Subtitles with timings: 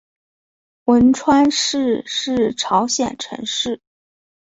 [0.85, 3.81] 文川市是朝鲜城市。